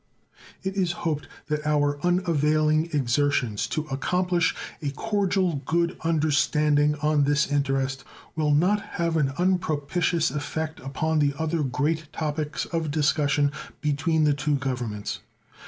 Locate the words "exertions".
2.91-3.67